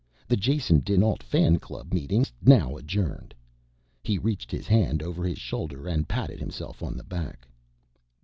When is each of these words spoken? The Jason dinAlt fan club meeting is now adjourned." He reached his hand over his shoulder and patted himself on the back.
The 0.27 0.35
Jason 0.35 0.81
dinAlt 0.81 1.21
fan 1.21 1.59
club 1.59 1.93
meeting 1.93 2.21
is 2.23 2.31
now 2.41 2.75
adjourned." 2.75 3.35
He 4.01 4.17
reached 4.17 4.49
his 4.49 4.65
hand 4.65 5.03
over 5.03 5.23
his 5.23 5.37
shoulder 5.37 5.87
and 5.87 6.07
patted 6.09 6.39
himself 6.39 6.81
on 6.81 6.97
the 6.97 7.03
back. 7.03 7.47